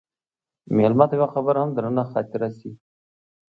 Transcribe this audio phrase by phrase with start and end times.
[0.75, 2.71] مېلمه ته یوه خبره هم درنه خاطره شي.